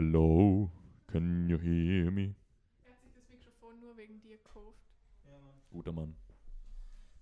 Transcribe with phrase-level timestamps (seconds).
[0.00, 0.70] Hello,
[1.10, 2.36] can you hear me?
[2.84, 4.78] Er hat sich das Mikrofon nur wegen dir gekauft.
[5.72, 6.14] Guter Mann.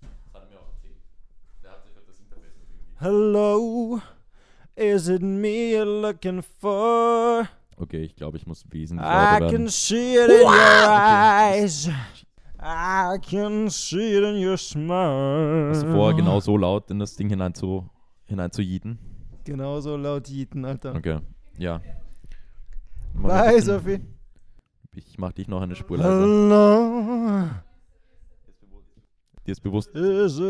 [0.02, 0.98] Das hat er mir auch erzählt.
[1.62, 2.52] Der hat sich halt das Interface.
[3.00, 4.00] Hello,
[4.76, 7.48] is it me you're looking for?
[7.78, 9.68] Okay, ich glaube, ich muss wesentlich I lauter can werden.
[9.70, 11.16] see it in your Okay.
[11.16, 11.88] eyes.
[12.60, 15.70] I can see it in your smile.
[15.70, 17.88] Hast du vorher genau so laut in das Ding hinein zu,
[18.26, 18.98] hinein zu jieten?
[19.44, 20.94] Genauso laut Jieten, Alter.
[20.94, 21.20] Okay,
[21.56, 21.80] ja.
[23.22, 24.00] Bye, bisschen- Sophie.
[24.94, 26.20] Ich mach dich noch eine Spur leiser.
[26.20, 27.48] Hello,
[29.46, 30.40] Dir ist bewusst, is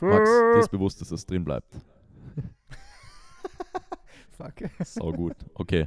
[0.00, 1.68] Max, dir ist bewusst, dass es drin bleibt.
[4.32, 4.54] Fuck.
[4.84, 5.36] Sau gut.
[5.54, 5.86] Okay.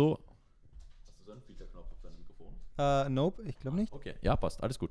[0.00, 0.18] Hast du.
[1.06, 2.54] Hast du so einen Filterknopf auf deinem Mikrofon?
[2.78, 3.92] Äh, nope, ich glaube nicht.
[3.92, 4.62] Okay, ja, passt.
[4.62, 4.90] Alles gut.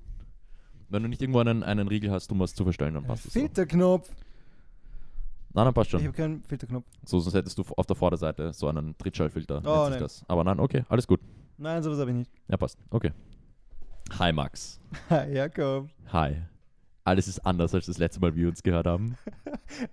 [0.89, 3.33] Wenn du nicht irgendwo einen, einen Riegel hast, um was zu verstellen, dann passt es.
[3.33, 3.39] So.
[3.39, 4.09] Filterknopf.
[5.53, 6.03] Nein, dann passt Ich schon.
[6.03, 6.85] habe keinen Filterknopf.
[7.05, 9.61] So, sonst hättest du auf der Vorderseite so einen Trittschallfilter.
[9.65, 9.99] Oh, nennt sich nein.
[9.99, 10.25] das.
[10.27, 11.19] Aber nein, okay, alles gut.
[11.57, 12.31] Nein, sowas habe ich nicht.
[12.47, 12.77] Ja, passt.
[12.89, 13.11] Okay.
[14.17, 14.79] Hi, Max.
[15.09, 15.89] Hi, Jakob.
[16.13, 16.37] Hi.
[17.03, 19.17] Alles ist anders als das letzte Mal, wie wir uns gehört haben.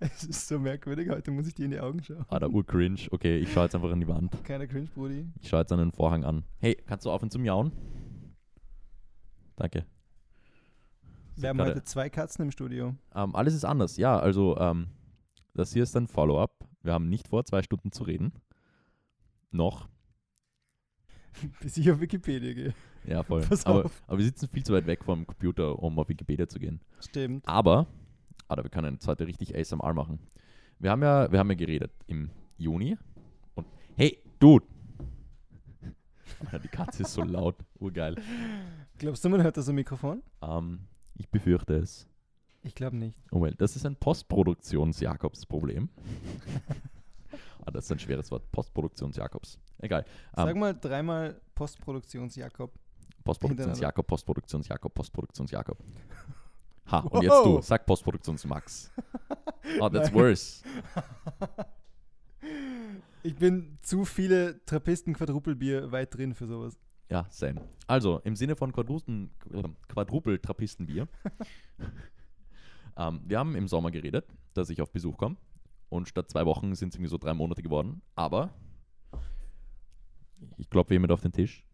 [0.00, 1.10] Es ist so merkwürdig.
[1.10, 2.24] Heute muss ich dir in die Augen schauen.
[2.28, 2.98] Ah, der Ur-Cringe.
[3.10, 4.42] Okay, ich schaue jetzt einfach an die Wand.
[4.42, 5.26] Keiner Cringe, Brudi.
[5.40, 6.44] Ich schaue jetzt an den Vorhang an.
[6.58, 7.72] Hey, kannst du aufhören zu miauen?
[9.56, 9.84] Danke.
[11.36, 12.94] Wir haben heute zwei Katzen im Studio.
[13.14, 13.98] Ähm, alles ist anders.
[13.98, 14.88] Ja, also ähm,
[15.54, 16.52] das hier ist ein Follow-up.
[16.82, 18.32] Wir haben nicht vor, zwei Stunden zu reden.
[19.50, 19.88] Noch.
[21.60, 22.74] Bis ich auf Wikipedia gehe.
[23.06, 23.44] Ja, voll.
[23.64, 26.80] Aber, aber wir sitzen viel zu weit weg vom Computer, um auf Wikipedia zu gehen.
[27.00, 27.46] Stimmt.
[27.46, 27.86] Aber,
[28.48, 30.18] Alter, wir können jetzt heute richtig ASMR machen.
[30.78, 32.96] Wir haben ja, wir haben ja geredet im Juni.
[33.54, 34.66] Und hey, Dude!
[36.40, 37.56] Alter, die Katze ist so laut.
[37.78, 38.16] Urgeil.
[38.98, 40.22] Glaubst du, man hört das am Mikrofon?
[40.42, 40.80] Ähm,
[41.14, 42.08] ich befürchte es.
[42.62, 43.16] Ich glaube nicht.
[43.30, 45.88] Oh, well, das ist ein Postproduktions-Jakobs-Problem.
[47.64, 48.50] ah, das ist ein schweres Wort.
[48.50, 49.60] Postproduktions-Jakobs.
[49.78, 50.04] Egal.
[50.36, 52.72] Ähm, Sag mal dreimal Postproduktions-Jakob.
[53.26, 55.78] Postproduktions-Jakob, Postproduktions-Jakob, Postproduktions-Jakob.
[56.86, 57.54] Ha, und jetzt du.
[57.54, 57.64] Wow.
[57.64, 58.92] Sag Postproduktions-Max.
[59.80, 60.62] Oh, that's worse.
[63.22, 66.78] Ich bin zu viele Trappisten-Quadrupelbier weit drin für sowas.
[67.10, 67.60] Ja, same.
[67.88, 69.32] Also, im Sinne von Quadrusten,
[69.88, 71.08] Quadrupel-Trappistenbier.
[72.96, 75.36] ähm, wir haben im Sommer geredet, dass ich auf Besuch komme.
[75.88, 78.00] Und statt zwei Wochen sind es irgendwie so drei Monate geworden.
[78.14, 78.54] Aber
[80.56, 81.65] ich glaube jemand auf den Tisch.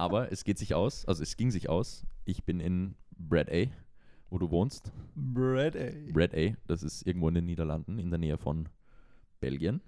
[0.00, 2.06] Aber es geht sich aus, also es ging sich aus.
[2.24, 3.66] Ich bin in Brad A,
[4.30, 4.90] wo du wohnst.
[5.14, 6.10] Brad, ey.
[6.10, 8.70] Brad A, das ist irgendwo in den Niederlanden, in der Nähe von
[9.40, 9.82] Belgien.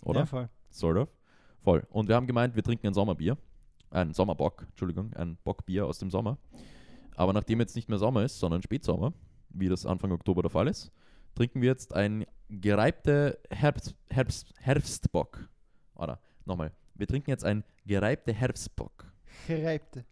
[0.00, 0.20] Oder?
[0.20, 0.48] Ja, voll.
[0.68, 1.08] Sort of.
[1.60, 1.86] Voll.
[1.90, 3.38] Und wir haben gemeint, wir trinken ein Sommerbier.
[3.90, 6.36] Ein Sommerbock, Entschuldigung, ein Bockbier aus dem Sommer.
[7.14, 9.12] Aber nachdem jetzt nicht mehr Sommer ist, sondern Spätsommer,
[9.50, 10.90] wie das Anfang Oktober der Fall ist,
[11.36, 15.48] trinken wir jetzt ein gereibte Herbst, Herbst, Herbstbock.
[15.94, 19.04] Oder nochmal, wir trinken jetzt ein gereibte Herbstbock.
[19.46, 20.04] Gereibte.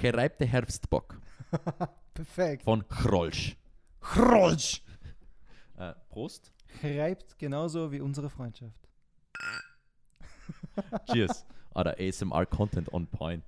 [0.00, 1.20] Gereibte Herbstbock
[2.14, 2.62] Perfekt.
[2.62, 3.56] von Chrolsch.
[4.00, 4.82] Chrolsch.
[5.76, 6.52] Äh, Prost.
[6.80, 8.88] Gereibt genauso wie unsere Freundschaft.
[11.12, 11.46] Cheers.
[11.74, 13.44] Oder ASMR-Content on point.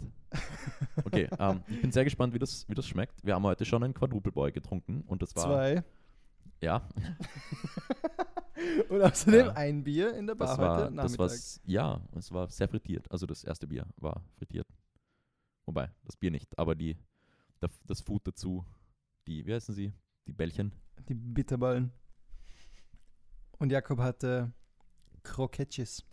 [1.05, 3.25] Okay, ähm, ich bin sehr gespannt, wie das, wie das schmeckt.
[3.25, 5.45] Wir haben heute schon einen Quadruple-Boy getrunken und das war.
[5.45, 5.85] Zwei.
[6.61, 6.83] Ja,
[8.89, 9.53] Und außerdem Ja.
[9.53, 11.19] ein Bier in der Bar das heute war, das Nachmittag.
[11.19, 13.11] war, s- ja, es war sehr frittiert.
[13.11, 14.67] Also das erste Bier war frittiert.
[15.67, 16.97] Wobei, das Bier nicht, aber die,
[17.87, 18.65] das Food dazu,
[19.27, 19.93] die, wie heißen sie?
[20.27, 20.73] Die Bällchen.
[21.09, 21.93] Die Bitterballen.
[23.59, 24.53] Und Jakob hatte
[25.23, 26.05] Croquettes.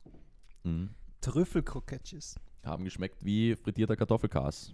[0.63, 0.89] Mhm.
[1.21, 2.35] Trüffelcroquettes.
[2.63, 4.73] Haben geschmeckt wie frittierter Kartoffelkas.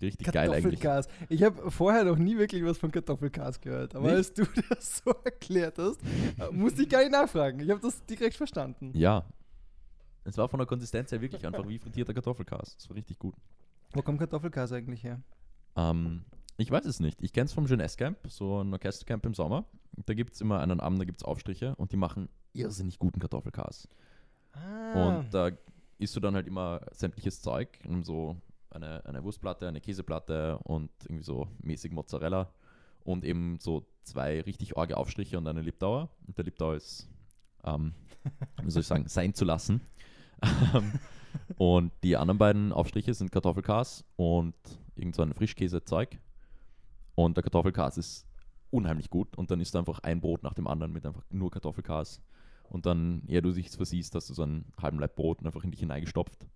[0.00, 0.80] Richtig geil eigentlich.
[0.80, 1.08] Kartoffelkas.
[1.28, 3.94] Ich habe vorher noch nie wirklich was von Kartoffelkas gehört.
[3.94, 4.16] Aber Nicht?
[4.16, 6.00] als du das so erklärt hast,
[6.38, 7.60] äh, musste ich gar nicht nachfragen.
[7.60, 8.90] Ich habe das direkt verstanden.
[8.94, 9.24] Ja.
[10.24, 12.76] Es war von der Konsistenz her wirklich einfach wie frittierter Kartoffelkas.
[12.76, 13.34] Das war richtig gut.
[13.92, 15.20] Wo kommt Kartoffelkas eigentlich her?
[15.76, 16.24] Ähm,
[16.56, 17.22] ich weiß es nicht.
[17.22, 19.64] Ich kenne es vom Jeunesse Camp, so ein Orchestercamp im Sommer.
[20.06, 23.20] Da gibt es immer einen Abend, da gibt es Aufstriche und die machen irrsinnig guten
[23.20, 23.88] Kartoffelkas.
[24.52, 25.50] Ah, Und da
[25.98, 28.36] isst du dann halt immer sämtliches Zeug, so
[28.74, 32.52] eine, eine Wurstplatte, eine Käseplatte und irgendwie so mäßig Mozzarella
[33.04, 36.10] und eben so zwei richtig arge Aufstriche und eine Lipdauer.
[36.26, 37.08] Und der Lipdauer ist,
[37.64, 37.94] ähm,
[38.62, 39.80] wie soll ich sagen, sein zu lassen.
[40.74, 40.92] Ähm,
[41.56, 44.54] und die anderen beiden Aufstriche sind Kartoffelkas und
[44.96, 46.18] irgend so ein Frischkäsezeug.
[47.14, 48.26] Und der Kartoffelkas ist
[48.70, 49.36] unheimlich gut.
[49.36, 52.20] Und dann isst du einfach ein Brot nach dem anderen mit einfach nur Kartoffelkas.
[52.64, 55.70] Und dann, ehe du dich versiehst, hast du so einen halben Laib Brot einfach in
[55.70, 56.46] dich hineingestopft.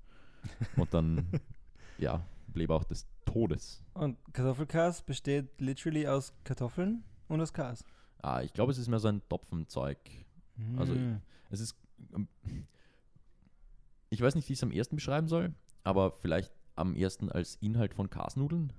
[0.77, 1.29] Und dann,
[1.99, 3.83] ja, blieb auch des Todes.
[3.95, 7.85] Und Kartoffelkas besteht literally aus Kartoffeln und aus Kas.
[8.23, 9.99] Ah, ich glaube, es ist mehr so ein Topfenzeug.
[10.77, 11.21] Also, Mm.
[11.51, 11.77] Es ist.
[12.15, 12.29] ähm,
[14.11, 15.55] Ich weiß nicht, wie ich es am ersten beschreiben soll,
[15.85, 18.73] aber vielleicht am ersten als Inhalt von Kasnudeln.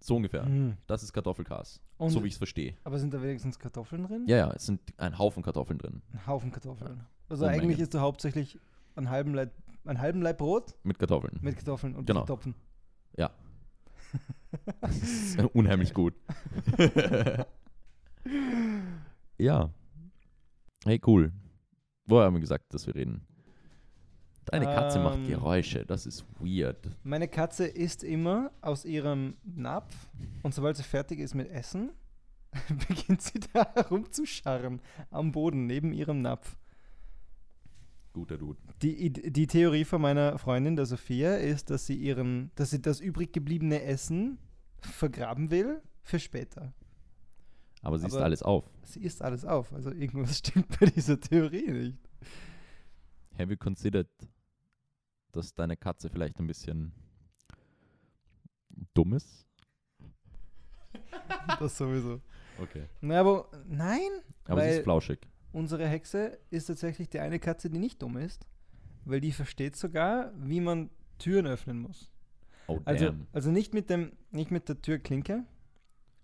[0.00, 0.44] So ungefähr.
[0.44, 0.76] Mm.
[0.86, 1.80] Das ist Kartoffelkas.
[1.96, 2.76] Und- so wie ich es verstehe.
[2.84, 4.24] Aber sind da wenigstens Kartoffeln drin?
[4.28, 6.02] Ja, ja, es sind ein Haufen Kartoffeln drin.
[6.12, 7.06] Ein Haufen Kartoffeln.
[7.30, 7.62] Also Unmengen.
[7.64, 8.58] eigentlich isst du hauptsächlich
[8.96, 9.50] einen halben Leib,
[9.84, 11.38] einen halben Leib Brot Mit Kartoffeln.
[11.42, 12.24] mit Kartoffeln und Genau.
[12.24, 12.54] Topfen.
[13.16, 13.30] Ja.
[14.80, 16.14] Das ist unheimlich gut.
[19.38, 19.70] ja.
[20.84, 21.32] Hey, cool.
[22.06, 23.26] Woher haben wir gesagt, dass wir reden?
[24.44, 25.26] Deine Katze macht Ähm.
[25.28, 25.84] Geräusche.
[25.86, 26.78] Das ist weird.
[27.02, 29.94] Meine Katze isst immer aus ihrem Napf
[30.42, 31.90] und sobald sie fertig ist mit Essen,
[32.88, 36.56] beginnt sie da herumzuscharren am Boden neben ihrem Napf.
[38.14, 38.58] Guter Dude.
[38.80, 43.00] Die, die Theorie von meiner Freundin, der Sophia, ist, dass sie ihren, dass sie das
[43.00, 44.38] übrig gebliebene Essen
[44.80, 46.72] vergraben will für später.
[47.82, 48.64] Aber sie isst alles auf.
[48.82, 49.72] Sie isst alles auf.
[49.72, 51.98] Also irgendwas stimmt bei dieser Theorie nicht.
[53.36, 54.08] Have you considered,
[55.32, 56.92] dass deine Katze vielleicht ein bisschen
[58.94, 59.44] dumm ist?
[61.58, 62.20] Das sowieso.
[62.58, 62.86] Okay.
[63.00, 64.08] Na, aber nein,
[64.46, 65.18] Aber sie ist flauschig.
[65.54, 68.46] Unsere Hexe ist tatsächlich die eine Katze, die nicht dumm ist,
[69.04, 72.10] weil die versteht sogar, wie man Türen öffnen muss.
[72.66, 73.26] Oh, Also, damn.
[73.32, 75.44] also nicht mit dem, nicht mit der Türklinke,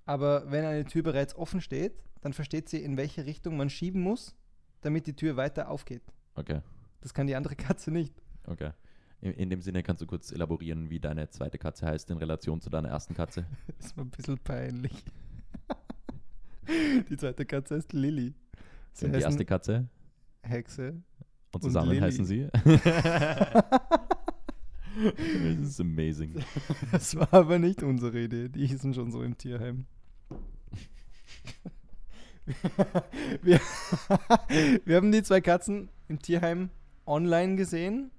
[0.06, 4.02] aber wenn eine Tür bereits offen steht, dann versteht sie, in welche Richtung man schieben
[4.02, 4.34] muss,
[4.82, 6.02] damit die Tür weiter aufgeht.
[6.34, 6.60] Okay,
[7.00, 8.14] Das kann die andere Katze nicht.
[8.46, 8.72] okay.
[9.22, 12.58] In, in dem Sinne kannst du kurz elaborieren, wie deine zweite Katze heißt in Relation
[12.62, 13.44] zu deiner ersten Katze.
[13.78, 15.04] Ist mir ein bisschen peinlich.
[17.10, 18.32] Die zweite Katze heißt Lilly.
[18.92, 19.88] Sie Und die erste Katze
[20.42, 20.90] Hexe.
[20.92, 21.04] und
[21.54, 22.00] Und zusammen Lilly.
[22.00, 22.48] heißen sie.
[25.02, 26.34] Das ist amazing.
[26.92, 28.48] Das war aber nicht unsere Idee.
[28.48, 29.86] Die hießen schon so im Tierheim.
[33.42, 33.60] Wir,
[34.84, 36.70] wir haben die zwei Katzen im Tierheim
[37.06, 38.10] online gesehen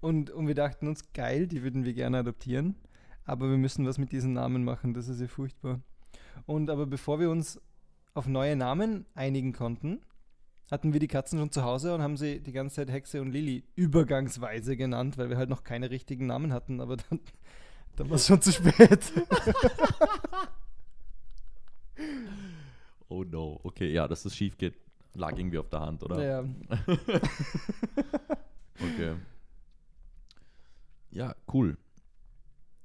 [0.00, 2.76] und, und wir dachten uns, geil, die würden wir gerne adoptieren,
[3.24, 5.80] aber wir müssen was mit diesen Namen machen, das ist ja furchtbar.
[6.46, 7.60] Und aber bevor wir uns
[8.14, 10.00] auf neue Namen einigen konnten,
[10.70, 13.32] hatten wir die Katzen schon zu Hause und haben sie die ganze Zeit Hexe und
[13.32, 17.20] Lilly übergangsweise genannt, weil wir halt noch keine richtigen Namen hatten, aber dann,
[17.96, 19.12] dann war es schon zu spät.
[23.08, 23.58] Oh no.
[23.64, 24.78] Okay, ja, dass das schief geht,
[25.14, 26.24] lag irgendwie auf der Hand, oder?
[26.24, 26.44] Ja.
[28.82, 29.14] Okay.
[31.10, 31.76] Ja, cool.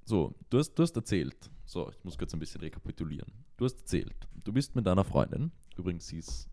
[0.08, 1.50] So, du hast, du hast erzählt.
[1.66, 3.34] So, ich muss kurz ein bisschen rekapitulieren.
[3.58, 5.52] Du hast erzählt, du bist mit deiner Freundin.
[5.76, 6.48] Übrigens, sie ist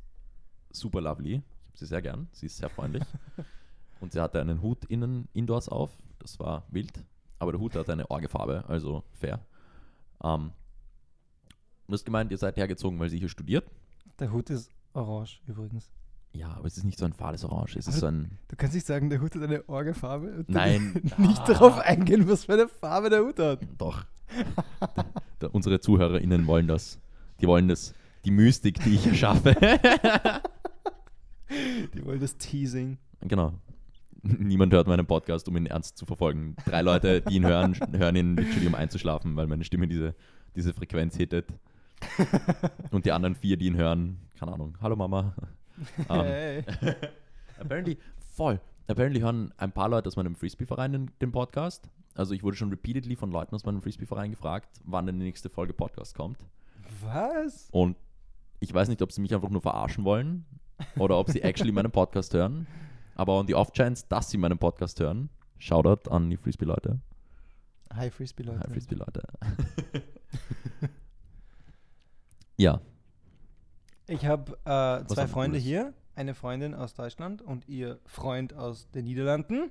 [0.70, 1.34] super lovely.
[1.34, 2.28] Ich habe sie sehr gern.
[2.32, 3.04] Sie ist sehr freundlich.
[4.00, 5.90] Und sie hatte einen Hut innen, indoors auf.
[6.18, 7.04] Das war wild.
[7.38, 9.44] Aber der Hut hatte eine Orgefarbe, also fair.
[10.24, 10.52] Ähm,
[11.86, 13.70] du hast gemeint, ihr seid hergezogen, weil sie hier studiert.
[14.18, 15.92] Der Hut ist orange übrigens.
[16.34, 17.76] Ja, aber es ist nicht so ein fahles Orange.
[17.76, 18.38] Es ist Aber so ein.
[18.48, 20.28] Du kannst nicht sagen, der Hut hat eine Orgefarbe.
[20.38, 20.94] und Nein.
[21.18, 21.44] Nicht Ah.
[21.46, 23.60] darauf eingehen, was für eine Farbe der Hut hat.
[23.76, 24.04] Doch.
[24.80, 25.04] da,
[25.40, 26.98] da, unsere ZuhörerInnen wollen das.
[27.40, 27.92] Die wollen das.
[28.24, 29.54] Die Mystik, die ich erschaffe.
[31.94, 32.96] Die wollen das Teasing.
[33.20, 33.52] genau.
[34.22, 36.54] Niemand hört meinen Podcast, um ihn ernst zu verfolgen.
[36.64, 40.14] Drei Leute, die ihn hören, hören ihn literally, um einzuschlafen, weil meine Stimme diese,
[40.54, 41.48] diese Frequenz hittet.
[42.92, 44.78] Und die anderen vier, die ihn hören, keine Ahnung.
[44.80, 45.34] Hallo Mama.
[46.08, 46.64] Ähm, Hey.
[47.60, 47.98] Apparently,
[48.34, 48.60] voll.
[48.88, 51.88] Apparently hören ein paar Leute aus meinem Frisbee-Verein den, den Podcast.
[52.14, 55.48] Also ich wurde schon repeatedly von Leuten aus meinem Frisbee-Verein gefragt, wann denn die nächste
[55.48, 56.38] Folge Podcast kommt.
[57.02, 57.68] Was?
[57.70, 57.96] Und
[58.60, 60.44] ich weiß nicht, ob sie mich einfach nur verarschen wollen
[60.96, 62.66] oder ob sie actually meinen Podcast hören.
[63.14, 66.98] Aber on the off chance, dass sie meinen Podcast hören, Shoutout an die Frisbee-Leute.
[67.94, 68.60] Hi Frisbee, Leute.
[68.60, 69.22] Hi Frisbee-Leute.
[72.56, 72.80] ja,
[74.12, 75.64] Ich habe äh, zwei Freunde Cooles?
[75.64, 75.94] hier.
[76.14, 79.70] Eine Freundin aus Deutschland und ihr Freund aus den Niederlanden.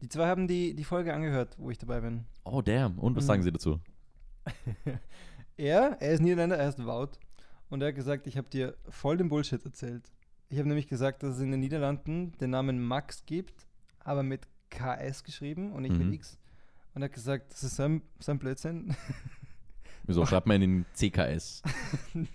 [0.00, 2.24] Die zwei haben die, die Folge angehört, wo ich dabei bin.
[2.44, 2.98] oh damn.
[2.98, 3.28] Und was Mhm.
[3.28, 3.80] sagen sie dazu?
[5.56, 7.12] Er, er ist Niederländer, er heißt Wout.
[7.70, 10.10] Und er hat gesagt, ich habe dir voll den Bullshit erzählt.
[10.48, 13.66] Ich habe nämlich gesagt, dass es in den Niederlanden den Namen Max gibt,
[14.00, 16.06] aber mit KS geschrieben und nicht Mhm.
[16.10, 16.38] mit X.
[16.94, 18.94] Und er hat gesagt, das ist so ein, so ein Blödsinn.
[20.06, 21.62] Wieso schreibt man in den CKS?
[22.14, 22.26] Nein,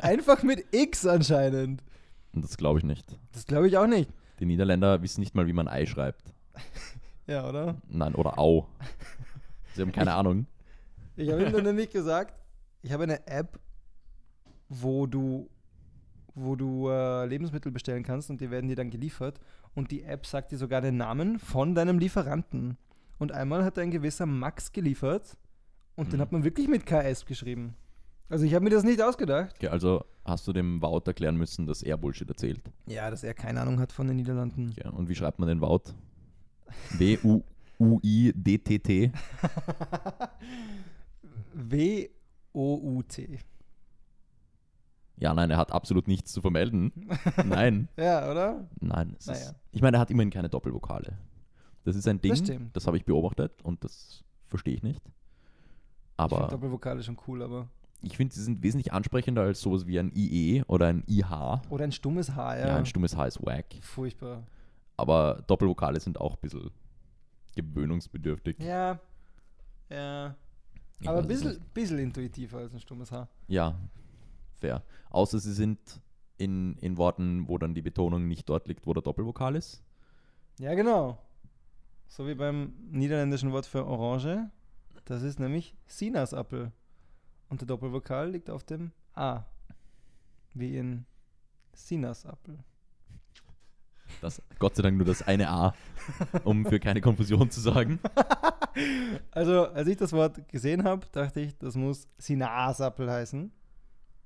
[0.00, 1.82] einfach mit X anscheinend.
[2.34, 3.18] Und das glaube ich nicht.
[3.32, 4.10] Das glaube ich auch nicht.
[4.40, 6.32] Die Niederländer wissen nicht mal, wie man Ei schreibt.
[7.28, 7.76] Ja, oder?
[7.88, 8.66] Nein, oder Au.
[9.74, 10.48] Sie haben keine Ahnung.
[11.14, 12.34] Ich habe ihm dann nämlich gesagt,
[12.82, 13.60] ich habe eine App,
[14.68, 15.48] wo du,
[16.34, 19.38] wo du äh, Lebensmittel bestellen kannst und die werden dir dann geliefert.
[19.72, 22.76] Und die App sagt dir sogar den Namen von deinem Lieferanten.
[23.20, 25.36] Und einmal hat ein gewisser Max geliefert
[25.96, 26.22] und den Mhm.
[26.22, 27.74] hat man wirklich mit KS geschrieben.
[28.28, 29.54] Also ich habe mir das nicht ausgedacht.
[29.56, 32.62] Okay, also hast du dem Wout erklären müssen, dass er Bullshit erzählt.
[32.86, 34.70] Ja, dass er keine Ahnung hat von den Niederlanden.
[34.78, 35.82] Okay, und wie schreibt man den Wout?
[37.78, 39.12] W-U-I-D-T-T.
[41.54, 43.38] W-O-U-T.
[45.18, 46.90] Ja, nein, er hat absolut nichts zu vermelden.
[47.44, 48.66] Nein, Ja, oder?
[48.80, 49.14] nein.
[49.20, 49.38] Es Naja.
[49.40, 51.16] ist, ich meine, er hat immerhin keine Doppelvokale.
[51.84, 55.00] Das ist ein Ding, Das das, habe ich beobachtet und das verstehe ich nicht.
[56.24, 57.68] Ich finde Aber Doppelvokale schon cool, aber.
[58.02, 61.60] ich finde, sie sind wesentlich ansprechender als sowas wie ein IE oder ein IH.
[61.70, 62.66] Oder ein stummes H, ja.
[62.68, 63.66] Ja, ein stummes H ist wack.
[63.80, 64.42] Furchtbar.
[64.96, 66.70] Aber Doppelvokale sind auch ein bisschen
[67.56, 68.58] gewöhnungsbedürftig.
[68.58, 68.98] Ja.
[69.90, 70.34] Ja.
[71.00, 73.28] Ich aber ein bisschen, bisschen intuitiver als ein stummes H.
[73.48, 73.74] Ja,
[74.54, 74.82] fair.
[75.10, 75.78] Außer sie sind
[76.38, 79.82] in, in Worten, wo dann die Betonung nicht dort liegt, wo der Doppelvokal ist.
[80.58, 81.18] Ja, genau.
[82.08, 84.48] So wie beim niederländischen Wort für Orange.
[85.04, 86.72] Das ist nämlich Sinasapfel.
[87.48, 89.44] Und der Doppelvokal liegt auf dem A.
[90.54, 91.04] Wie in
[91.74, 92.58] Sinasapfel.
[94.20, 95.74] Das, Gott sei Dank nur das eine A,
[96.44, 97.98] um für keine Konfusion zu sagen.
[99.32, 103.52] Also, als ich das Wort gesehen habe, dachte ich, das muss Sinasapfel heißen.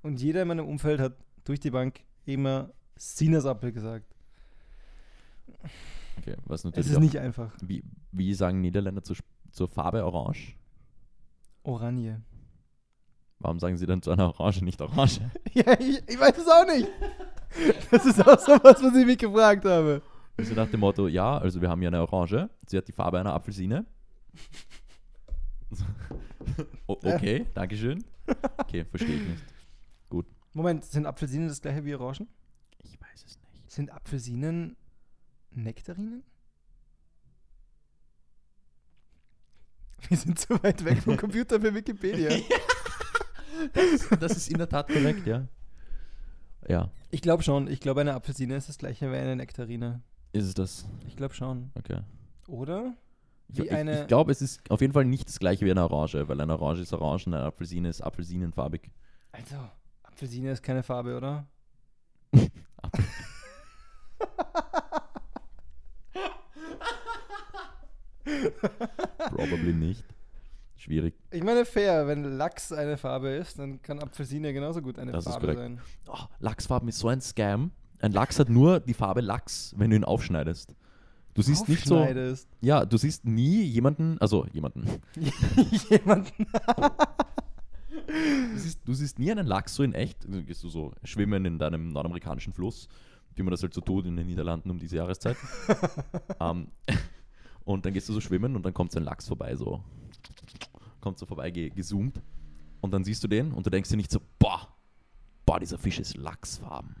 [0.03, 4.15] Und jeder in meinem Umfeld hat durch die Bank immer Sinasapfel gesagt.
[6.19, 7.51] Okay, was Es natürlich ist auch, nicht einfach.
[7.61, 10.55] wie, wie sagen Niederländer Sp- zur Farbe Orange?
[11.67, 12.21] Oranje.
[13.39, 15.19] Warum sagen sie dann zu einer Orange nicht Orange?
[15.53, 16.87] Ja, ich, ich weiß es auch nicht.
[17.91, 20.01] Das ist auch so was, was ich mich gefragt habe.
[20.37, 23.19] Also nach dem Motto, ja, also wir haben hier eine Orange, sie hat die Farbe
[23.19, 23.85] einer Apfelsine.
[26.87, 28.03] o okay, Dankeschön.
[28.57, 29.43] Okay, verstehe ich nicht.
[30.53, 32.27] Moment, sind Apfelsinen das gleiche wie Orangen?
[32.83, 33.71] Ich weiß es nicht.
[33.71, 34.75] Sind Apfelsinen
[35.51, 36.23] Nektarinen?
[40.09, 42.29] Wir sind zu weit weg vom Computer für Wikipedia.
[44.19, 45.47] Das ist in der Tat korrekt, ja.
[46.67, 47.67] Ja, Ich glaube schon.
[47.67, 50.03] Ich glaube, eine Apfelsine ist das gleiche wie eine Nektarine.
[50.31, 50.85] ist es das?
[51.07, 51.71] Ich glaube schon.
[51.73, 52.01] Okay.
[52.47, 52.93] Oder?
[53.47, 55.71] Ich, Wie ich, eine- ich glaube, es ist auf jeden Fall nicht das gleiche wie
[55.71, 58.91] eine Orange, weil eine Orange ist orange und eine Apfelsine ist apfelsinenfarbig.
[59.31, 59.55] Also,
[60.03, 61.47] Apfelsine ist keine Farbe, oder?
[62.83, 63.05] Apfel-
[69.29, 70.03] Probably nicht.
[70.75, 71.15] Schwierig.
[71.31, 75.25] Ich meine, fair, wenn Lachs eine Farbe ist, dann kann Apfelsine genauso gut eine Das
[75.25, 75.59] ist Farbe korrekt.
[75.61, 75.81] sein.
[76.07, 77.71] Oh, Lachsfarben ist so ein Scam.
[77.99, 80.75] Ein Lachs hat nur die Farbe Lachs, wenn du ihn aufschneidest.
[81.33, 82.07] Du siehst nicht so.
[82.61, 84.87] Ja, du siehst nie jemanden, also jemanden.
[85.89, 86.47] Jemanden.
[88.07, 90.23] Du siehst, du siehst nie einen Lachs so in echt.
[90.25, 92.87] Du gehst du so schwimmen in deinem nordamerikanischen Fluss,
[93.35, 95.37] wie man das halt so tut in den Niederlanden um diese Jahreszeit.
[96.39, 96.67] Ähm,
[97.67, 99.83] und dann gehst du so schwimmen und dann kommt so ein Lachs vorbei, so.
[101.01, 102.21] Kommt so vorbei ge gezoomt.
[102.81, 104.67] Und dann siehst du den und du denkst dir nicht so, boah,
[105.45, 106.95] boah, dieser Fisch ist Lachsfarben.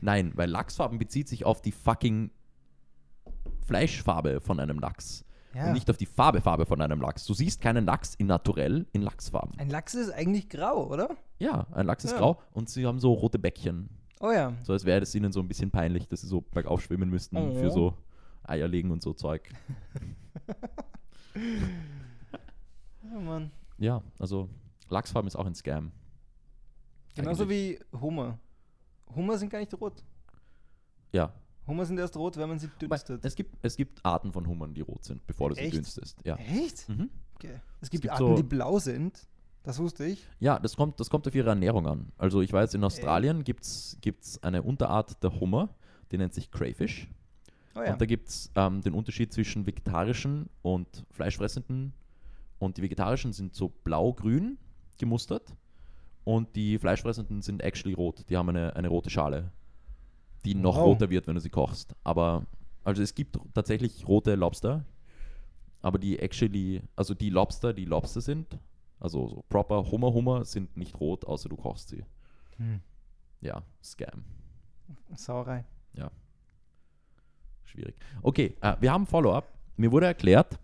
[0.00, 2.30] Nein, weil Lachsfarben bezieht sich auf die fucking
[3.66, 5.24] Fleischfarbe von einem Lachs.
[5.54, 5.68] Ja.
[5.68, 7.24] Und nicht auf die Farbe, Farbe von einem Lachs.
[7.24, 9.58] Du siehst keinen Lachs in naturell in Lachsfarben.
[9.58, 11.16] Ein Lachs ist eigentlich grau, oder?
[11.38, 12.18] Ja, ein Lachs ist Ja.
[12.18, 13.88] grau und sie haben so rote Bäckchen.
[14.20, 14.52] Oh ja.
[14.62, 17.36] So als wäre es ihnen so ein bisschen peinlich, dass sie so bergauf schwimmen müssten
[17.36, 17.54] Oh.
[17.54, 17.94] für so
[18.48, 19.48] Eier legen und so Zeug.
[23.14, 23.50] Oh Mann.
[23.78, 24.48] Ja, also
[24.88, 25.92] Lachsfarben ist auch ein Scam.
[27.14, 27.80] Genauso Eigentlich.
[27.92, 28.38] wie Hummer.
[29.14, 30.02] Hummer sind gar nicht rot.
[31.12, 31.32] Ja.
[31.66, 33.24] Hummer sind erst rot, wenn man sie dünstet.
[33.24, 35.74] Es gibt, es gibt Arten von Hummern, die rot sind, bevor du sie Echt?
[35.74, 36.18] dünstest.
[36.24, 36.36] Ja.
[36.36, 36.88] Echt?
[36.88, 37.10] Mhm.
[37.34, 37.60] Okay.
[37.80, 39.26] Es gibt gibt Arten, so- die blau sind.
[39.62, 40.26] Das wusste ich.
[40.38, 42.12] Ja, das kommt, das kommt auf ihre Ernährung an.
[42.16, 43.98] Also ich weiß, in Australien gibt es
[44.42, 45.74] eine Unterart der Hummer,
[46.10, 47.08] die nennt sich Crayfish.
[47.78, 47.92] Oh ja.
[47.92, 51.92] Und da gibt es ähm, den Unterschied zwischen vegetarischen und fleischfressenden.
[52.58, 54.58] Und die vegetarischen sind so blau-grün
[54.98, 55.54] gemustert
[56.24, 58.24] und die fleischfressenden sind actually rot.
[58.28, 59.52] Die haben eine, eine rote Schale,
[60.44, 60.84] die noch Wow.
[60.86, 61.94] roter wird, wenn du sie kochst.
[62.02, 62.46] Aber,
[62.82, 64.84] also es gibt tatsächlich rote Lobster,
[65.82, 68.58] aber die actually, also die Lobster, die Lobster sind,
[68.98, 72.04] also so proper Hummer-Hummer, sind nicht rot, außer du kochst sie.
[72.56, 72.80] Hm.
[73.40, 74.24] Ja, Scam.
[75.14, 75.64] Sauerei.
[77.68, 77.94] Schwierig.
[78.22, 79.52] Okay, äh, wir haben Follow-up.
[79.76, 80.58] Mir wurde erklärt,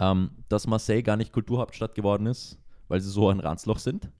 [0.00, 4.10] ähm, dass Marseille gar nicht Kulturhauptstadt geworden ist, weil sie so ein Ranzloch sind,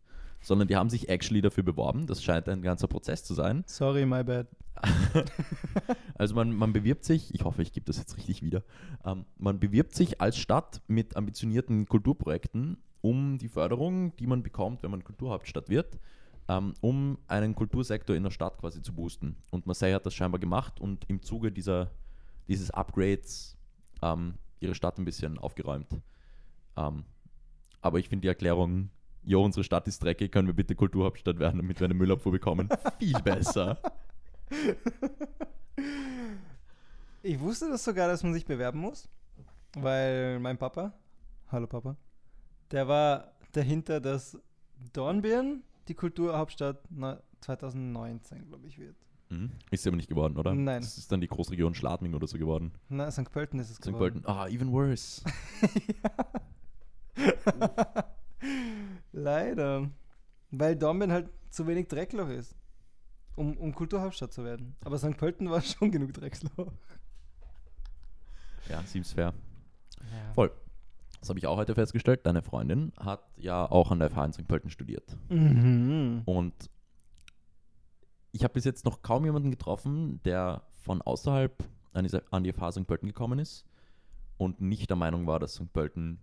[0.41, 2.07] sondern die haben sich actually dafür beworben.
[2.07, 3.65] Das scheint ein ganzer Prozess zu sein.
[3.67, 4.47] Sorry, my bad.
[6.15, 8.63] also man, man bewirbt sich, ich hoffe, ich gebe das jetzt richtig wieder,
[9.07, 14.83] ähm, man bewirbt sich als Stadt mit ambitionierten Kulturprojekten um die Förderung, die man bekommt,
[14.83, 15.99] wenn man Kulturhauptstadt wird,
[16.49, 19.37] um einen Kultursektor in der Stadt quasi zu boosten.
[19.51, 21.91] Und Marseille hat das scheinbar gemacht und im Zuge dieser,
[22.47, 23.57] dieses Upgrades
[24.03, 25.89] ähm, ihre Stadt ein bisschen aufgeräumt.
[26.77, 27.05] Ähm,
[27.81, 28.91] aber ich finde die Erklärung,
[29.25, 32.69] jo, unsere Stadt ist dreckig, können wir bitte Kulturhauptstadt werden, damit wir eine Müllabfuhr bekommen,
[32.99, 33.79] viel besser.
[37.23, 39.09] Ich wusste das sogar, dass man sich bewerben muss,
[39.75, 40.95] weil mein Papa,
[41.49, 41.97] hallo Papa,
[42.71, 44.39] der war dahinter, dass
[44.93, 46.83] Dornbirn die Kulturhauptstadt
[47.41, 48.97] 2019, glaube ich, wird.
[49.29, 49.51] Mhm.
[49.71, 50.55] Ist sie aber nicht geworden, oder?
[50.55, 50.81] Nein.
[50.81, 52.73] Das ist dann die Großregion Schladming oder so geworden.
[52.89, 53.31] Na, St.
[53.31, 53.87] Pölten ist es St.
[53.87, 54.23] geworden.
[54.23, 54.27] Pölten.
[54.27, 55.23] Ah, even worse.
[59.13, 59.91] Leider.
[60.51, 62.55] Weil Dornbirn halt zu wenig Dreckloch ist,
[63.35, 64.77] um, um Kulturhauptstadt zu werden.
[64.85, 65.17] Aber St.
[65.17, 66.73] Pölten war schon genug Drecksloch.
[68.69, 69.33] Ja, seems fair.
[70.01, 70.33] Ja.
[70.35, 70.53] Voll.
[71.27, 72.25] Das habe ich auch heute festgestellt.
[72.25, 74.47] Deine Freundin hat ja auch an der FH in St.
[74.47, 75.17] Pölten studiert.
[75.29, 76.23] Mhm.
[76.25, 76.55] Und
[78.31, 81.65] ich habe bis jetzt noch kaum jemanden getroffen, der von außerhalb
[81.95, 82.87] an die, FH St.
[82.87, 83.67] Pölten gekommen ist
[84.37, 85.73] und nicht der Meinung war, dass St.
[85.73, 86.21] Pölten ein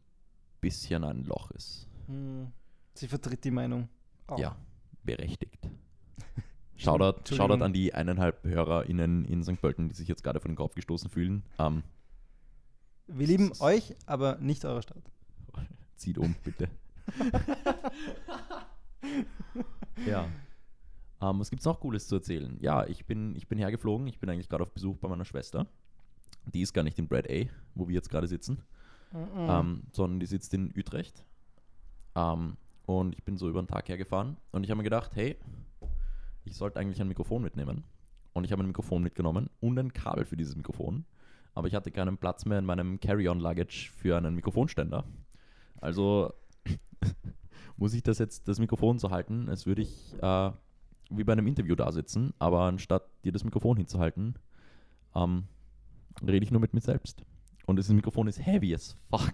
[0.61, 1.89] bisschen ein Loch ist.
[2.07, 2.53] Hm.
[2.93, 3.89] Sie vertritt die Meinung.
[4.27, 4.39] auch.
[4.39, 4.55] Ja,
[5.03, 5.69] berechtigt.
[6.77, 7.35] Shoutout.
[7.35, 9.59] Shoutout an die eineinhalb HörerInnen in St.
[9.59, 11.43] Pölten, die sich jetzt gerade vor den Kopf gestoßen fühlen.
[11.59, 11.83] Ähm,
[13.07, 15.03] Wir lieben euch, aber nicht eure Stadt.
[15.95, 16.69] zieht um, bitte.
[20.07, 20.25] ja.
[21.21, 22.57] Ähm, was gibt es noch Cooles zu erzählen?
[22.59, 24.07] Ja, ich bin, ich bin hergeflogen.
[24.07, 25.67] Ich bin eigentlich gerade auf Besuch bei meiner Schwester.
[26.53, 27.45] Die ist gar nicht in Brad A,
[27.75, 28.61] wo wir jetzt gerade sitzen,
[29.13, 29.47] Mhm.
[29.47, 31.23] ähm, sondern die sitzt in Utrecht.
[32.15, 35.37] Ähm, und ich bin so über den Tag hergefahren und ich habe mir gedacht, hey,
[36.45, 37.83] ich sollte eigentlich ein Mikrofon mitnehmen.
[38.33, 41.05] Und ich habe ein Mikrofon mitgenommen und ein Kabel für dieses Mikrofon.
[41.53, 45.05] Aber ich hatte keinen Platz mehr in meinem Carry-on-Luggage für einen Mikrofonständer.
[45.79, 46.33] Also
[47.77, 50.51] muss ich das jetzt, das Mikrofon so halten, als würde ich äh,
[51.09, 54.35] wie bei einem Interview da sitzen, aber anstatt dir das Mikrofon hinzuhalten,
[55.15, 55.43] ähm,
[56.25, 57.23] rede ich nur mit mir selbst.
[57.65, 59.33] Und das Mikrofon ist heavy as fuck.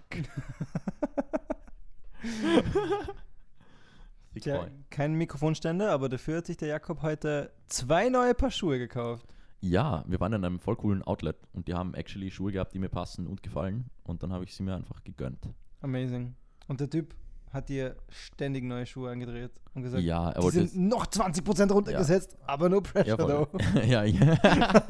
[4.40, 9.26] Tja, kein Mikrofonständer, aber dafür hat sich der Jakob heute zwei neue Paar Schuhe gekauft.
[9.60, 12.78] Ja, wir waren in einem voll coolen Outlet und die haben actually Schuhe gehabt, die
[12.78, 13.90] mir passen und gefallen.
[14.04, 15.48] Und dann habe ich sie mir einfach gegönnt.
[15.82, 16.34] Amazing.
[16.66, 17.14] Und der Typ
[17.52, 22.38] hat dir ständig neue Schuhe angedreht und gesagt, Ja, er die sind noch 20% runtergesetzt,
[22.46, 23.48] aber no pressure Ja, though.
[23.86, 24.84] ja, ja.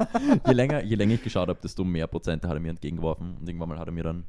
[0.47, 3.37] je, länger, je länger ich geschaut habe, desto mehr Prozente hat er mir entgegengeworfen.
[3.37, 4.25] Und irgendwann mal hat er mir dann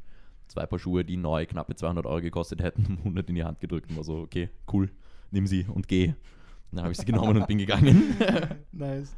[0.48, 3.60] zwei Paar Schuhe, die neu knappe 200 Euro gekostet hätten, um 100 in die Hand
[3.60, 4.90] gedrückt und war so, okay, cool,
[5.30, 6.08] nimm sie und geh.
[6.08, 8.16] Und dann habe ich sie genommen und bin gegangen.
[8.72, 9.14] Nice.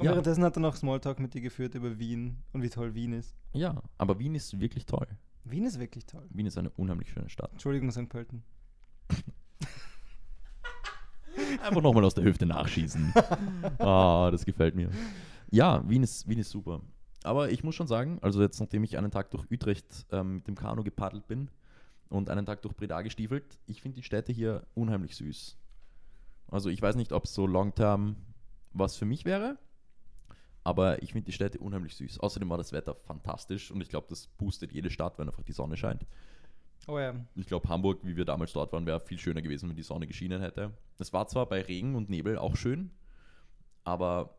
[0.00, 0.12] Und Ja.
[0.12, 3.36] währenddessen hat er noch Smalltalk mit dir geführt über Wien und wie toll Wien ist.
[3.52, 5.06] ja, aber Wien ist wirklich toll.
[5.44, 6.26] Wien ist wirklich toll.
[6.30, 7.52] Wien ist eine unheimlich schöne Stadt.
[7.52, 8.08] Entschuldigung, St.
[8.08, 8.42] Pölten.
[11.62, 13.12] Einfach nochmal aus der Hüfte nachschießen.
[13.78, 14.90] Ah, das gefällt mir.
[15.50, 16.80] Ja, Wien ist, Wien ist super.
[17.22, 20.48] Aber ich muss schon sagen, also jetzt nachdem ich einen Tag durch Utrecht ähm, mit
[20.48, 21.48] dem Kanu gepaddelt bin
[22.08, 25.56] und einen Tag durch Breda gestiefelt, ich finde die Städte hier unheimlich süß.
[26.48, 28.16] Also ich weiß nicht, ob es so long-term
[28.72, 29.58] was für mich wäre,
[30.64, 32.20] aber ich finde die Städte unheimlich süß.
[32.20, 35.52] Außerdem war das Wetter fantastisch und ich glaube, das boostet jede Stadt, wenn einfach die
[35.52, 36.06] Sonne scheint.
[36.86, 37.14] Oh ja.
[37.34, 40.06] Ich glaube, Hamburg, wie wir damals dort waren, wäre viel schöner gewesen, wenn die Sonne
[40.06, 40.72] geschienen hätte.
[40.98, 42.90] Es war zwar bei Regen und Nebel auch schön,
[43.84, 44.36] aber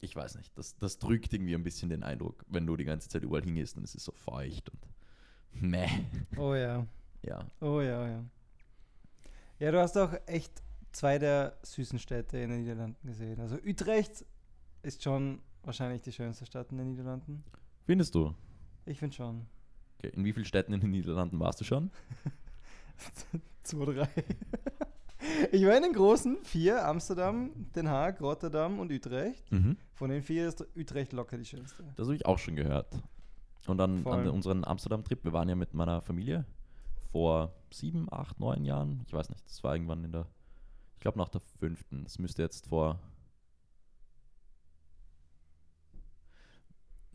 [0.00, 3.08] ich weiß nicht, das, das drückt irgendwie ein bisschen den Eindruck, wenn du die ganze
[3.08, 4.80] Zeit überall hingehst und es ist so feucht und
[5.70, 5.88] meh.
[6.36, 6.86] Oh ja.
[7.22, 8.24] Ja, Oh ja, oh ja.
[9.58, 13.40] Ja, du hast auch echt zwei der süßen Städte in den Niederlanden gesehen.
[13.40, 14.24] Also Utrecht
[14.82, 17.44] ist schon wahrscheinlich die schönste Stadt in den Niederlanden.
[17.84, 18.34] findest du?
[18.86, 19.46] Ich finde schon.
[19.98, 20.12] Okay.
[20.14, 21.90] In wie vielen Städten in den Niederlanden warst du schon?
[23.62, 24.08] Zwei, drei.
[25.52, 29.50] Ich war in den großen vier, Amsterdam, Den Haag, Rotterdam und Utrecht.
[29.52, 29.76] Mhm.
[29.94, 31.84] Von den vier ist Utrecht locker die schönste.
[31.96, 33.02] Das habe ich auch schon gehört.
[33.66, 34.12] Und dann Voll.
[34.14, 36.46] an unseren Amsterdam-Trip, wir waren ja mit meiner Familie
[37.12, 39.02] vor sieben, acht, neun Jahren.
[39.06, 40.26] Ich weiß nicht, das war irgendwann in der,
[40.94, 42.04] ich glaube nach der fünften.
[42.04, 42.98] Das müsste jetzt vor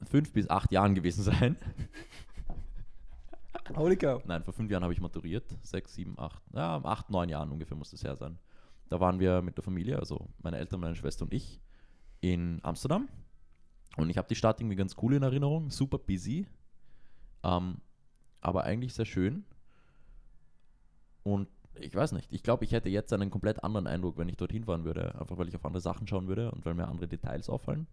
[0.06, 1.58] fünf bis acht Jahren gewesen sein.
[3.76, 4.24] Holy cow.
[4.26, 5.46] Nein, vor fünf Jahren habe ich maturiert.
[5.62, 8.38] Sechs, sieben, acht, ja, acht, neun Jahren ungefähr muss das her sein.
[8.90, 11.60] Da waren wir mit der Familie, also meine Eltern, meine Schwester und ich,
[12.22, 13.08] in Amsterdam.
[13.98, 16.48] Und ich habe die Stadt irgendwie ganz cool in Erinnerung, super busy,
[17.44, 17.78] ähm,
[18.42, 19.46] aber eigentlich sehr schön.
[21.24, 22.32] Und ich weiß nicht.
[22.32, 25.20] Ich glaube, ich hätte jetzt einen komplett anderen Eindruck, wenn ich dorthin fahren würde.
[25.20, 27.88] Einfach weil ich auf andere Sachen schauen würde und weil mir andere Details auffallen.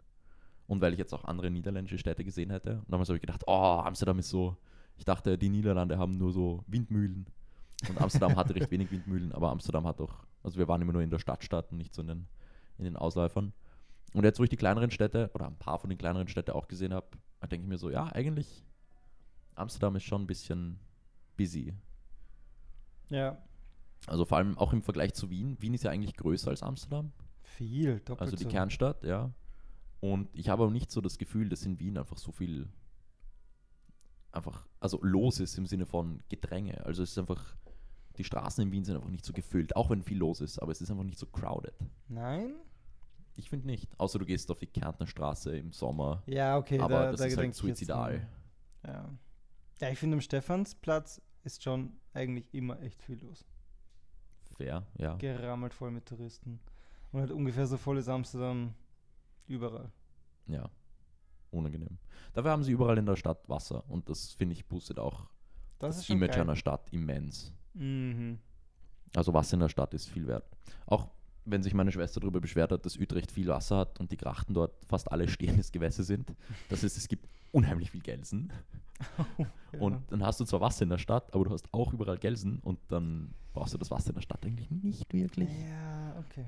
[0.71, 2.77] Und weil ich jetzt auch andere niederländische Städte gesehen hätte.
[2.79, 4.57] Und damals habe ich gedacht, oh, Amsterdam ist so.
[4.97, 7.27] Ich dachte, die Niederlande haben nur so Windmühlen.
[7.89, 11.03] Und Amsterdam hatte recht wenig Windmühlen, aber Amsterdam hat auch, also wir waren immer nur
[11.03, 12.27] in der Stadtstadt und nicht so in den,
[12.79, 13.53] in den Ausläufern.
[14.15, 16.69] Und jetzt, wo ich die kleineren Städte oder ein paar von den kleineren Städten auch
[16.69, 17.09] gesehen habe,
[17.51, 18.65] denke ich mir so, ja, eigentlich
[19.57, 20.79] Amsterdam ist schon ein bisschen
[21.37, 21.75] busy.
[23.09, 23.39] Ja,
[24.07, 25.57] Also vor allem auch im Vergleich zu Wien.
[25.61, 28.49] Wien ist ja eigentlich größer als Amsterdam, viel, doppelt also die so.
[28.49, 29.31] Kernstadt, ja.
[30.01, 32.69] Und ich habe aber nicht so das Gefühl, dass in Wien einfach so viel
[34.33, 36.85] einfach, also los ist im Sinne von Gedränge.
[36.87, 37.57] Also es ist einfach,
[38.17, 40.73] die Straßen in Wien sind einfach nicht so gefüllt, auch wenn viel los ist, aber
[40.73, 41.75] es ist einfach nicht so crowded.
[42.09, 42.55] Nein?
[43.37, 43.89] Ich finde nicht.
[43.99, 46.23] Außer du gehst auf die Kärntner Straße im Sommer.
[46.27, 48.27] Ja, okay, aber da, das da ist halt suizidal.
[48.87, 49.11] Ja.
[49.81, 53.45] ja, ich finde, am Stephansplatz ist schon eigentlich immer echt viel los.
[54.57, 55.17] Fair, ja.
[55.17, 56.61] Gerammelt voll mit Touristen.
[57.13, 58.75] Und halt ungefähr so voll ist Amsterdam
[59.51, 59.91] überall.
[60.47, 60.71] Ja.
[61.51, 61.99] Unangenehm.
[62.33, 65.27] Dafür haben sie überall in der Stadt Wasser und das finde ich boostet auch
[65.79, 66.43] Das, das, ist Image geil.
[66.43, 67.53] einer Stadt immens.
[67.75, 68.39] Mhm.
[69.17, 70.45] Also Wasser in der Stadt ist viel wert.
[70.87, 71.09] Auch
[71.45, 74.55] wenn sich meine Schwester darüber beschwert hat, dass Utrecht viel Wasser hat und die Grachten
[74.55, 76.33] dort fast alle stehendes Gewässer sind.
[76.69, 78.53] Das heißt, es gibt unheimlich viel Gelsen.
[79.73, 79.79] Ja.
[79.79, 82.59] Und dann hast du zwar Wasser in der Stadt, aber du hast auch überall Gelsen
[82.59, 85.49] und dann brauchst du das Wasser in der Stadt eigentlich nicht wirklich.
[85.49, 86.45] Ja, okay.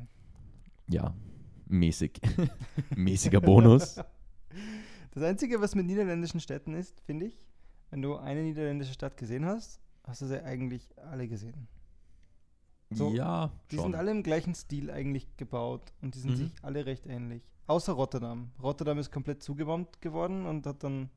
[0.88, 1.14] Ja,
[1.72, 2.20] mäßig.
[2.96, 3.96] Mäßiger Bonus.
[5.12, 7.38] Das Einzige, was mit niederländischen Städten ist, finde ich,
[7.90, 11.68] wenn du eine niederländische Stadt gesehen hast, hast du sie eigentlich alle gesehen.
[12.90, 13.84] So, ja, Die schon.
[13.86, 16.36] sind alle im gleichen Stil eigentlich gebaut und die sind Mhm.
[16.36, 17.42] sich alle recht ähnlich.
[17.66, 18.50] Außer Rotterdam.
[18.62, 21.08] Rotterdam ist komplett zugebombt geworden und hat dann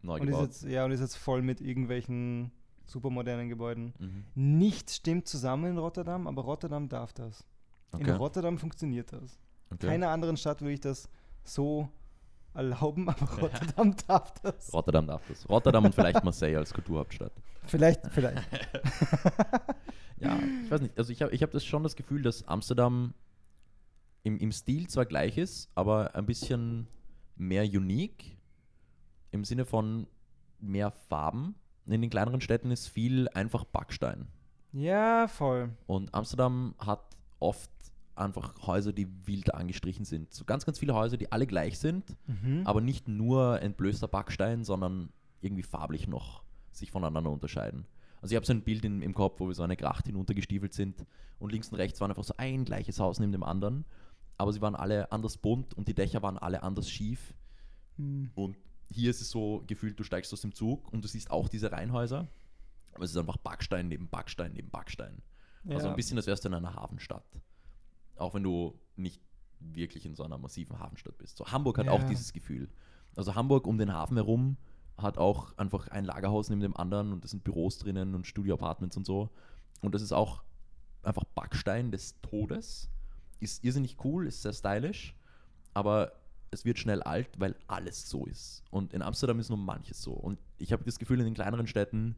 [0.00, 2.50] neu und ist jetzt, ja, und ist jetzt voll mit irgendwelchen
[2.86, 3.92] supermodernen Gebäuden.
[3.98, 4.24] Mhm.
[4.58, 7.44] Nichts stimmt zusammen in Rotterdam, aber Rotterdam darf das.
[7.92, 8.10] In Okay.
[8.12, 9.38] Rotterdam funktioniert das.
[9.74, 9.86] Okay.
[9.86, 11.08] Keiner anderen Stadt würde ich das
[11.44, 11.88] so
[12.54, 14.72] erlauben, aber Rotterdam darf das.
[14.72, 15.48] Rotterdam darf das.
[15.48, 17.32] Rotterdam und vielleicht Marseille als Kulturhauptstadt.
[17.64, 18.42] Vielleicht, vielleicht.
[20.22, 20.96] Ja, ich weiß nicht.
[20.96, 23.12] Also ich habe ich hab das schon das Gefühl, dass Amsterdam
[24.22, 26.86] im, im Stil zwar gleich ist, aber ein bisschen
[27.36, 28.36] mehr unique
[29.32, 30.06] im Sinne von
[30.60, 31.56] mehr Farben.
[31.86, 34.28] In den kleineren Städten ist viel einfach Backstein.
[34.72, 35.70] Ja, voll.
[35.86, 37.04] Und Amsterdam hat
[37.40, 37.70] oft
[38.14, 40.32] einfach Häuser, die wild angestrichen sind.
[40.32, 42.62] So ganz, ganz viele Häuser, die alle gleich sind, Mhm.
[42.66, 47.86] aber nicht nur entblößter Backstein, sondern irgendwie farblich noch sich voneinander unterscheiden.
[48.20, 50.72] Also ich habe so ein Bild in, im Kopf, wo wir so eine Gracht hinuntergestiefelt
[50.72, 51.04] sind
[51.38, 53.84] und links und rechts waren einfach so ein gleiches Haus neben dem anderen,
[54.38, 57.34] aber sie waren alle anders bunt und die Dächer waren alle anders schief.
[57.96, 58.30] Hm.
[58.34, 58.56] Und
[58.90, 61.72] hier ist es so gefühlt, du steigst aus dem Zug und du siehst auch diese
[61.72, 62.28] Reihenhäuser,
[62.94, 65.22] aber es ist einfach Backstein neben Backstein neben Backstein.
[65.68, 65.90] Also Ja.
[65.92, 67.24] ein bisschen, als wärst du in einer Hafenstadt.
[68.16, 69.20] Auch wenn du nicht
[69.60, 71.36] wirklich in so einer massiven Hafenstadt bist.
[71.36, 72.08] So Hamburg hat auch Ja.
[72.08, 72.68] dieses Gefühl.
[73.14, 74.56] Also Hamburg um den Hafen herum
[74.98, 78.96] hat auch einfach ein Lagerhaus neben dem anderen und es sind Büros drinnen und Studio-Apartments
[78.96, 79.30] und so.
[79.80, 80.42] Und das ist auch
[81.02, 82.88] einfach Backstein des Todes.
[83.40, 85.16] Ist irrsinnig cool, ist sehr stylisch,
[85.74, 86.12] aber
[86.50, 88.62] es wird schnell alt, weil alles so ist.
[88.70, 90.12] Und in Amsterdam ist nur manches so.
[90.12, 92.14] Und ich habe das Gefühl, in den kleineren Städten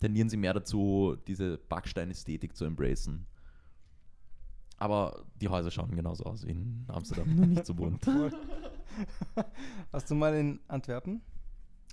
[0.00, 3.26] tendieren sie mehr dazu, diese Backstein-Ästhetik zu embracen.
[4.78, 8.06] Aber die Häuser schauen genauso aus wie in Amsterdam, nur nicht so bunt.
[9.92, 11.22] Hast du mal in Antwerpen?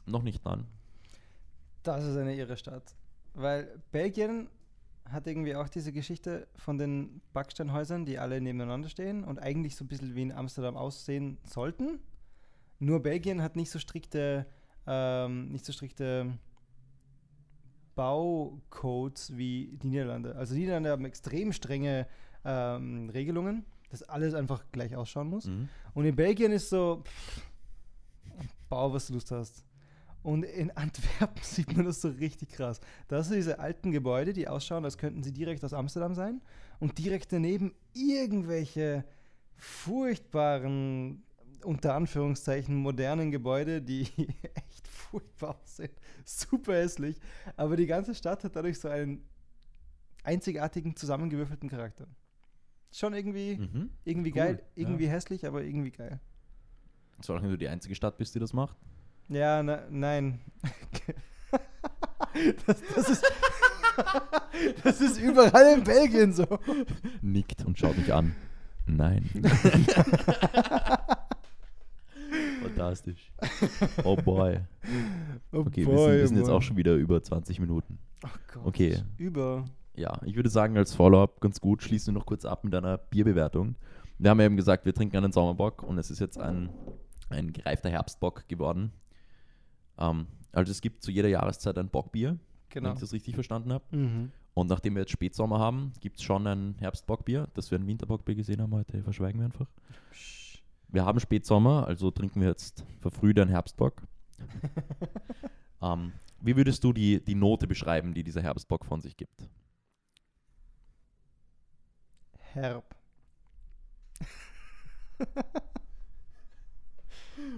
[0.05, 0.65] Noch nicht, nein.
[1.83, 2.95] Das ist eine irre Stadt.
[3.33, 4.49] Weil Belgien
[5.05, 9.83] hat irgendwie auch diese Geschichte von den Backsteinhäusern, die alle nebeneinander stehen und eigentlich so
[9.83, 11.99] ein bisschen wie in Amsterdam aussehen sollten.
[12.79, 14.45] Nur Belgien hat nicht so strikte,
[14.87, 16.37] ähm, nicht so strikte
[17.95, 20.35] Baucodes wie die Niederlande.
[20.35, 22.07] Also die Niederlande haben extrem strenge
[22.45, 25.45] ähm, Regelungen, dass alles einfach gleich ausschauen muss.
[25.45, 25.69] Mhm.
[25.93, 27.41] Und in Belgien ist so, pff,
[28.69, 29.63] bau, was du Lust hast.
[30.23, 32.79] Und in Antwerpen sieht man das so richtig krass.
[33.07, 36.41] Da hast du diese alten Gebäude, die ausschauen, als könnten sie direkt aus Amsterdam sein.
[36.79, 39.05] Und direkt daneben irgendwelche
[39.55, 41.23] furchtbaren,
[41.63, 44.07] unter Anführungszeichen, modernen Gebäude, die
[44.55, 45.91] echt furchtbar aussehen.
[46.25, 47.19] Super hässlich.
[47.55, 49.23] Aber die ganze Stadt hat dadurch so einen
[50.23, 52.07] einzigartigen, zusammengewürfelten Charakter.
[52.93, 53.89] Schon irgendwie, Mhm.
[54.05, 54.65] irgendwie Cool, geil, ja.
[54.83, 56.19] irgendwie hässlich, aber irgendwie geil.
[57.21, 58.77] Solange du die einzige Stadt bist, die das macht.
[59.29, 60.39] Ja, na, nein.
[62.67, 63.25] das, das, ist,
[64.83, 66.45] das ist überall in Belgien so.
[67.21, 68.35] Nickt und schaut mich an.
[68.85, 69.29] Nein.
[72.61, 73.31] Fantastisch.
[74.03, 74.59] Oh boy.
[75.51, 76.55] Oh Okay, boy, wir sind, wir sind jetzt Mann.
[76.57, 77.97] auch schon wieder über 20 Minuten.
[78.25, 78.65] Oh Gott.
[78.65, 79.01] Okay.
[79.17, 79.65] Über.
[79.95, 82.97] Ja, ich würde sagen, als Follow-up ganz gut, schließen wir noch kurz ab mit einer
[82.97, 83.75] Bierbewertung.
[84.17, 86.69] Wir haben ja eben gesagt, wir trinken einen Sommerbock und es ist jetzt ein,
[87.29, 88.91] ein gereifter Herbstbock geworden.
[89.97, 92.37] Ähm, also es gibt zu jeder Jahreszeit ein Bockbier,
[92.69, 92.89] Genau.
[92.89, 93.83] wenn ich das richtig verstanden habe.
[93.95, 94.31] Mhm.
[94.55, 97.47] Und nachdem wir jetzt Spätsommer haben, gibt es schon ein Herbstbockbier.
[97.53, 99.67] Dass wir ein Winterbockbier gesehen haben heute, verschweigen wir einfach.
[100.89, 104.03] Wir haben Spätsommer, also trinken wir jetzt verfrüht einen Herbstbock.
[105.81, 109.49] ähm, wie würdest du die, die Note beschreiben, die dieser Herbstbock von sich gibt?
[112.53, 112.95] Herb.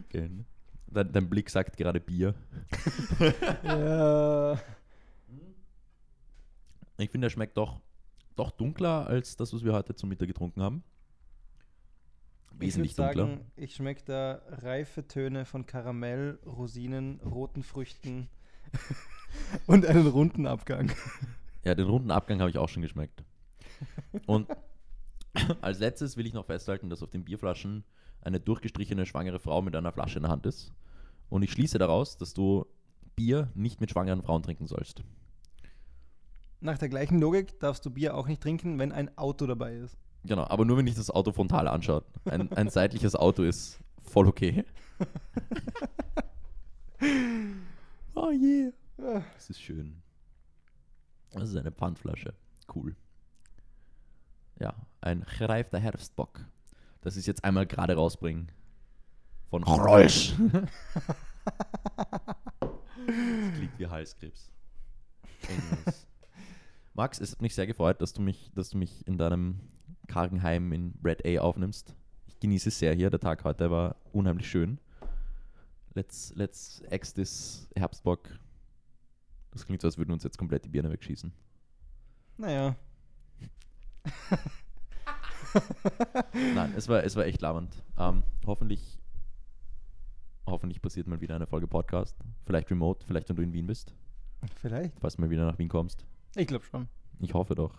[0.06, 0.30] Okay.
[0.88, 2.34] Dein, dein Blick sagt gerade Bier.
[3.64, 4.60] ja.
[6.98, 7.82] Ich finde, er schmeckt doch,
[8.36, 10.84] doch dunkler als das, was wir heute zum Mittag getrunken haben.
[12.58, 13.28] Wesentlich ich dunkler.
[13.28, 18.30] Sagen, ich schmecke da reife Töne von Karamell, Rosinen, roten Früchten
[19.68, 20.92] und einen runden Abgang.
[21.66, 23.26] Ja, den runden Abgang habe ich auch schon geschmeckt.
[24.26, 24.48] Und
[25.62, 27.84] als letztes will ich noch festhalten, dass auf den Bierflaschen
[28.22, 30.74] eine durchgestrichene schwangere Frau mit einer Flasche in der Hand ist.
[31.30, 32.66] Und ich schließe daraus, dass du
[33.16, 35.04] Bier nicht mit schwangeren Frauen trinken sollst.
[36.60, 39.98] Nach der gleichen Logik darfst du Bier auch nicht trinken, wenn ein Auto dabei ist.
[40.24, 42.06] Genau, aber nur wenn dich das Auto frontal anschaut.
[42.26, 44.66] Ein, ein seitliches Auto ist voll okay.
[48.16, 48.72] oh je.
[48.98, 50.02] Ah, Das ist schön.
[51.32, 52.34] Das ist eine Pfandflasche.
[52.74, 52.96] Cool.
[54.60, 54.74] Ja,
[55.06, 56.46] ein gereifter Herbstbock.
[57.02, 58.52] Das ist jetzt einmal gerade rausbringen.
[59.50, 60.34] Von Geräusch.
[62.60, 62.70] das
[63.54, 64.50] klingt wie Halskrebs.
[65.44, 66.08] Anyways.
[66.96, 69.60] Max, es hat mich sehr gefreut, dass du mich, dass du mich in deinem
[70.08, 71.94] kargen Heim in Red A aufnimmst.
[72.28, 73.10] Ich genieße es sehr hier.
[73.10, 74.80] Der Tag heute war unheimlich schön.
[75.94, 78.30] Let's, let's ex this Herbstbock.
[79.52, 81.32] Das klingt so, als würden uns jetzt komplett die Birne wegschießen.
[82.38, 82.76] naja.
[86.56, 87.74] Nein, es war, es war echt labernd.
[87.98, 89.00] Ähm, hoffentlich,
[90.46, 92.16] hoffentlich passiert mal wieder eine Folge Podcast.
[92.46, 93.94] Vielleicht remote, vielleicht wenn du in Wien bist,
[94.62, 95.00] Vielleicht.
[95.00, 96.06] falls du mal wieder nach Wien kommst.
[96.36, 96.88] Ich glaube schon.
[97.20, 97.74] Ich hoffe doch.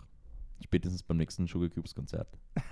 [0.63, 2.27] Spätestens beim nächsten Sugar Cubes Konzert.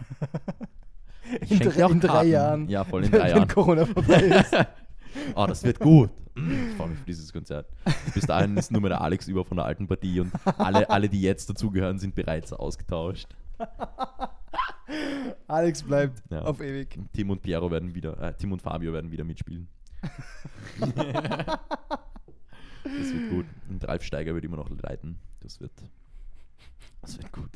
[1.41, 2.23] Ich In, drei, in drei.
[2.25, 2.69] Jahren.
[2.69, 3.47] Ja, voll in drei Wenn Jahren.
[3.47, 4.53] Corona vorbei ist.
[5.35, 6.11] oh, das wird gut.
[6.35, 7.67] Ich freue mich für dieses Konzert.
[8.13, 11.09] Bis dahin ist nur mehr der Alex über von der alten Partie und alle, alle
[11.09, 13.35] die jetzt dazugehören, sind bereits ausgetauscht.
[15.47, 16.41] Alex bleibt Ja.
[16.41, 16.97] auf ewig.
[17.13, 19.67] Tim und Piero werden wieder, äh, Tim und Fabio werden wieder mitspielen.
[20.79, 20.97] das
[23.13, 23.45] wird gut.
[23.69, 25.17] Und Ralf Steiger wird immer noch leiten.
[25.41, 25.71] Das wird,
[27.01, 27.49] das wird gut.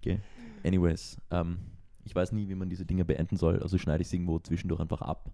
[0.00, 0.20] okay.
[0.64, 1.58] Anyways, ähm,
[2.04, 4.80] ich weiß nie, wie man diese Dinge beenden soll, also schneide ich es irgendwo zwischendurch
[4.80, 5.30] einfach ab.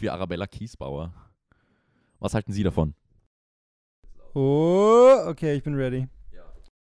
[0.00, 1.12] Ich fühle mich wie Arabella Kiesbauer.
[2.20, 2.94] Was halten Sie davon?
[4.32, 6.08] Oh, okay, ich bin ready.